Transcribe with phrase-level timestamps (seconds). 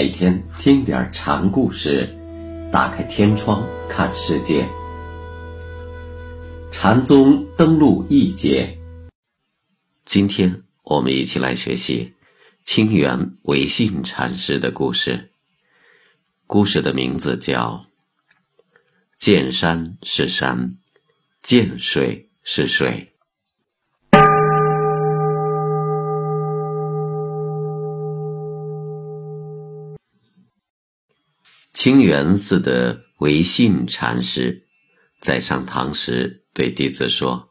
[0.00, 2.08] 每天听点禅故事，
[2.72, 4.66] 打开天窗看世界。
[6.72, 8.78] 禅宗登陆一节，
[10.06, 12.14] 今天我们一起来学习
[12.64, 15.32] 清源唯信禅师的故事。
[16.46, 17.84] 故事的名字叫
[19.20, 20.78] “见山是山，
[21.42, 23.09] 见水是水”。
[31.72, 34.66] 清源寺的唯信禅师
[35.20, 37.50] 在上堂时对弟子说：“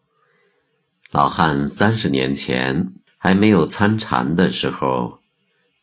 [1.10, 5.22] 老汉三十年前还没有参禅的时候，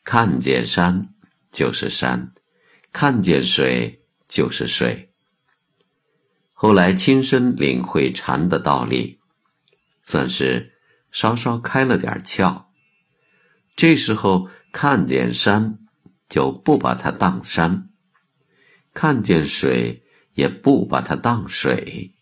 [0.03, 1.09] 看见山
[1.51, 2.31] 就是山，
[2.93, 5.11] 看见水就是水。
[6.53, 9.19] 后来亲身领会禅的道理，
[10.03, 10.73] 算是
[11.11, 12.65] 稍稍开了点窍。
[13.75, 15.79] 这时候看见山，
[16.29, 17.89] 就不把它当山。”
[18.99, 20.01] 看见水
[20.33, 22.15] 也不把它当水，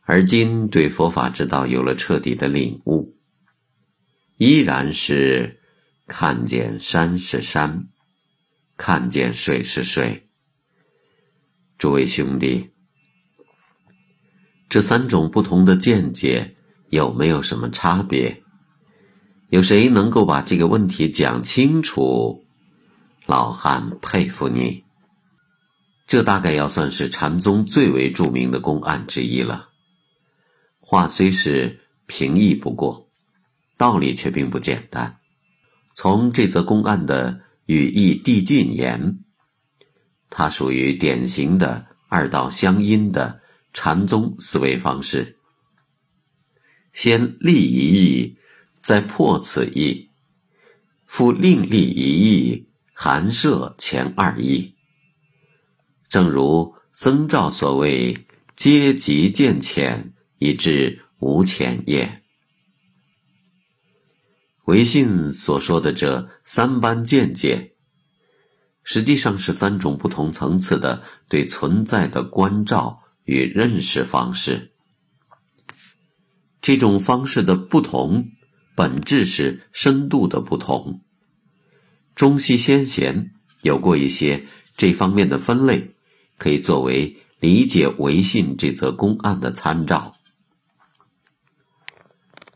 [0.00, 3.14] 而今对佛法之道有了彻底的领悟，
[4.36, 5.60] 依然是
[6.08, 7.86] 看见山是山，
[8.76, 10.28] 看见水是水。
[11.78, 12.70] 诸位兄弟，
[14.68, 16.56] 这三种不同的见解
[16.90, 18.42] 有没有什么差别？
[19.50, 22.44] 有谁能够把这个问题讲清楚？
[23.26, 24.87] 老汉佩服你。
[26.08, 29.68] 这大概要算是禅宗最为著名的公案之一了。
[30.80, 33.10] 话虽是平易不过，
[33.76, 35.18] 道理却并不简单。
[35.94, 39.18] 从这则公案的语义递进言，
[40.30, 43.42] 它属于典型的二道相因的
[43.74, 45.36] 禅宗思维方式：
[46.94, 48.38] 先立一义，
[48.82, 50.08] 再破此义，
[51.04, 54.77] 复另立一义，含摄前二义。
[56.08, 58.26] 正如僧肇所谓
[58.56, 62.22] “阶级见浅，以致无浅也”。
[64.64, 67.74] 唯信所说的这三般见解，
[68.82, 74.72] 实际上是三种不同层次的对存在的关照与认识方式。
[76.60, 78.32] 这种方式的不同，
[78.74, 81.02] 本质是深度的不同。
[82.14, 83.32] 中西先贤
[83.62, 84.46] 有过一些
[84.76, 85.94] 这方面的分类。
[86.38, 90.14] 可以作为理解唯信这则公案的参照。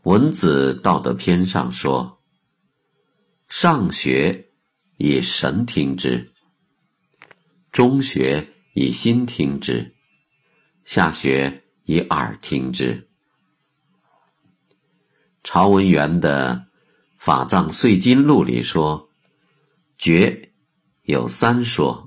[0.03, 2.19] 文子道德篇上说
[3.47, 4.49] ：“上学
[4.97, 6.33] 以神听之，
[7.71, 9.95] 中学以心听之，
[10.83, 13.07] 下学以耳听之。”
[15.45, 16.55] 朝文元的
[17.17, 19.09] 《法藏碎金录》里说
[19.97, 20.53] ：“觉
[21.03, 22.01] 有三说。”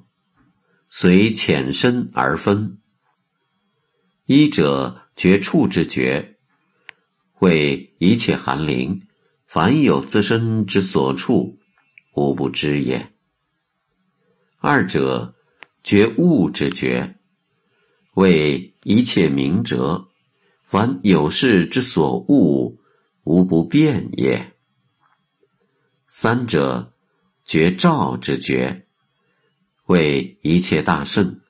[0.89, 2.79] 随浅深而分。
[4.25, 6.37] 一者觉处之觉，
[7.41, 9.07] 为一切寒灵，
[9.47, 11.59] 凡有自身之所处，
[12.15, 13.13] 无不知也。
[14.59, 15.35] 二者
[15.85, 17.17] 觉物之觉，
[18.15, 20.09] 为一切明哲，
[20.65, 22.81] 凡有事之所悟，
[23.25, 24.55] 无不变也。
[26.09, 26.95] 三者
[27.45, 28.86] 觉照之觉。
[29.87, 31.41] 为一切大圣，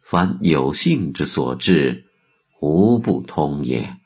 [0.00, 2.06] 凡有性之所至，
[2.60, 3.96] 无不通也。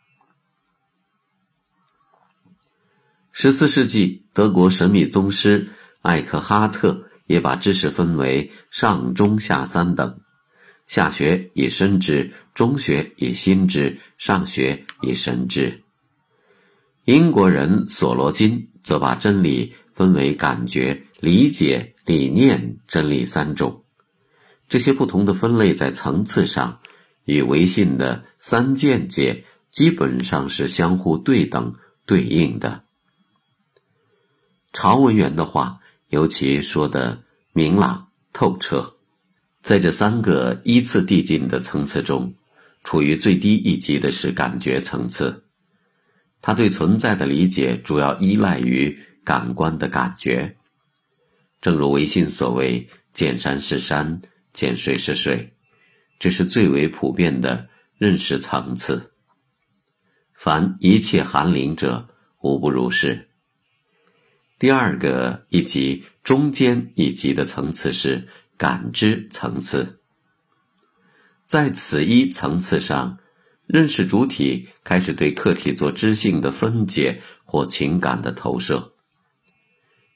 [3.32, 5.68] 十四世纪，德国神秘宗师
[6.02, 10.20] 艾克哈特也把知识分为上、中、下三等，
[10.86, 15.82] 下学以身知，中学以心知，上学以神知。
[17.04, 21.93] 英国人索罗金则把真理分为感觉、理解。
[22.04, 23.82] 理念真理三种，
[24.68, 26.80] 这些不同的分类在层次上
[27.24, 31.74] 与唯信的三见解基本上是相互对等
[32.04, 32.82] 对应的。
[34.72, 35.78] 朝文元的话
[36.08, 37.22] 尤其说的
[37.52, 38.94] 明朗透彻，
[39.62, 42.34] 在这三个依次递进的层次中，
[42.82, 45.44] 处于最低一级的是感觉层次，
[46.42, 50.54] 他对存在的理解主要依赖于感官的感觉。
[51.64, 54.20] 正如唯信所谓“见山是山，
[54.52, 55.56] 见水是水”，
[56.20, 59.14] 这是最为普遍的认识层次。
[60.34, 62.06] 凡一切含灵者，
[62.42, 63.30] 无不如是。
[64.58, 68.28] 第二个一级中间一级的层次是
[68.58, 70.00] 感知层次，
[71.46, 73.18] 在此一层次上，
[73.66, 78.92] 认识主体开始对客体做知性的分解或情感的投射，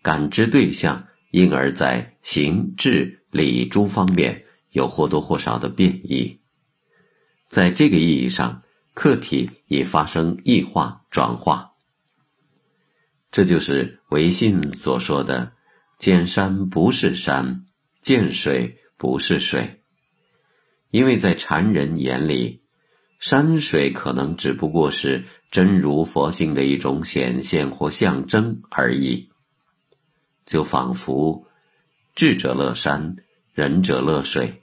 [0.02, 1.06] 感知对象。
[1.30, 6.40] 因而，在形、质、理诸方面有或多或少的变异。
[7.48, 8.62] 在这个意义上，
[8.94, 11.72] 客体已发生异化转化。
[13.30, 15.52] 这就是唯信所说的
[15.98, 17.66] ：“见山不是山，
[18.00, 19.82] 见水不是水。”
[20.90, 22.62] 因为在禅人眼里，
[23.18, 29.27] 山水可能只不过是真如佛性的一种显现或象征而已。
[30.48, 31.46] 就仿佛
[32.14, 33.16] 智者乐山，
[33.52, 34.62] 仁者乐水。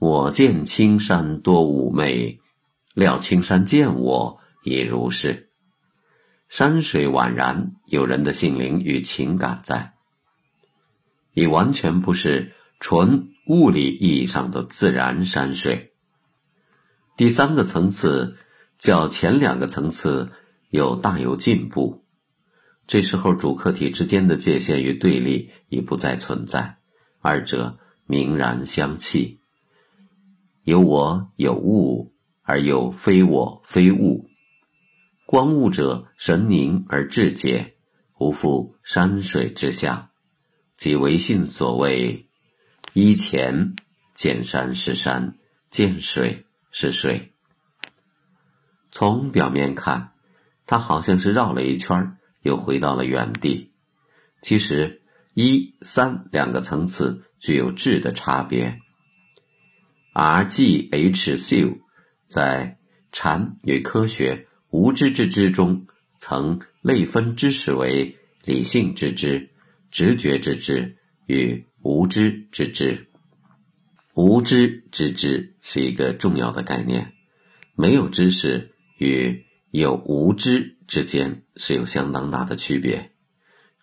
[0.00, 2.40] 我见青山多妩媚，
[2.92, 5.48] 料青山见我也如是。
[6.48, 9.92] 山水宛然有人的心灵与情感在，
[11.34, 15.92] 已完全不是纯物理意义上的自然山水。
[17.16, 18.36] 第三个层次
[18.76, 20.32] 较前两个层次
[20.70, 22.04] 有大有进步。
[22.90, 26.78] 这时候，主客体之间的界限与对立已不再存在，
[27.20, 29.38] 二者明然相契。
[30.64, 34.28] 有我有物，而又非我非物。
[35.24, 37.76] 观物者神凝而至解，
[38.18, 40.10] 无复山水之下，
[40.76, 42.28] 即唯信所谓：
[42.94, 43.76] 依前
[44.16, 45.38] 见山是山，
[45.70, 47.34] 见水是水。
[48.90, 50.10] 从表面看，
[50.66, 52.16] 它好像是绕了一圈儿。
[52.42, 53.72] 又回到了原地。
[54.42, 55.02] 其实，
[55.34, 58.80] 一、三两个层次具有质的差别。
[60.12, 61.80] R、G、H、C
[62.26, 62.78] 在
[63.12, 65.86] 禅与科学无知之知中，
[66.18, 69.50] 曾类分知识为理性之知、
[69.90, 70.96] 直觉之知
[71.26, 73.08] 与无知之知。
[74.14, 77.12] 无知之知是一个重要的概念，
[77.76, 80.78] 没有知识与有无知。
[80.90, 83.12] 之间是有相当大的区别，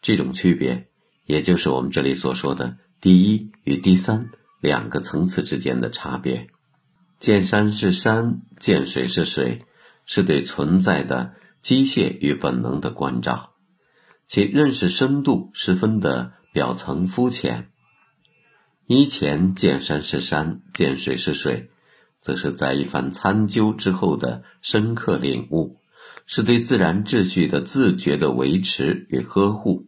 [0.01, 0.89] 这种区别
[1.23, 6.47] 也就是我们这里所说的第一与第三两个层次之间的差别。
[7.17, 9.65] 见山是山，见水是水，
[10.05, 13.53] 是对存在的机械与本能的关照，
[14.27, 17.69] 其认识深度十分的表层肤浅。
[18.87, 21.71] 以前见山是山，见水是水，
[22.19, 25.79] 则是在一番参究之后的深刻领悟。
[26.29, 29.87] 是对自然秩序的自觉的维持与呵护。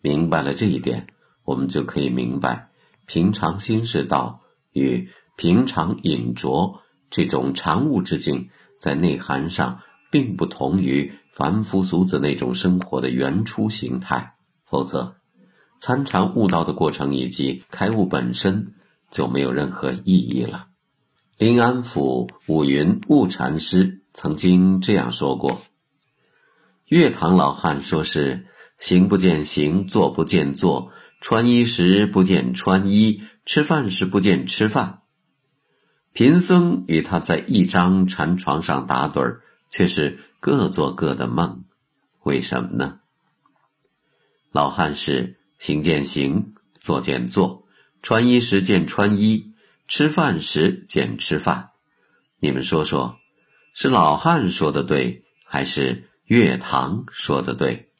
[0.00, 1.06] 明白了这一点，
[1.44, 2.70] 我们就可以明白
[3.06, 4.40] 平常心是道
[4.72, 8.50] 与平常隐着这种常物之境，
[8.80, 9.80] 在内涵上
[10.10, 14.34] 并不同于凡夫俗子那种生活的原初形态。
[14.64, 15.14] 否则，
[15.78, 18.74] 参禅悟道的过程以及开悟本身
[19.08, 20.66] 就没有任何意义了。
[21.38, 24.02] 临安府五云悟禅师。
[24.20, 25.62] 曾经这样说过
[26.86, 35.02] ：“月堂老汉说是行不见行，坐不见坐，穿衣时不见穿衣，吃饭时不见吃饭。
[36.12, 41.62] 贫僧与他在一张禅床上打盹儿，却是各做各的梦。
[42.24, 42.98] 为什么呢？
[44.50, 47.68] 老汉是行见行，坐见坐，
[48.02, 49.52] 穿衣时见穿衣，
[49.86, 51.70] 吃饭时见吃饭。
[52.40, 53.16] 你们说说。”
[53.80, 57.92] 是老汉说的对，还是月堂说的对？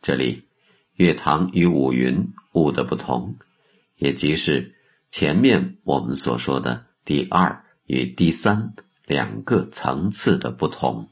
[0.00, 0.48] 这里，
[0.94, 3.36] 月堂与五云悟的不同，
[3.96, 4.74] 也即是
[5.10, 8.72] 前面我们所说的第二与第三
[9.04, 11.10] 两个层次的不同。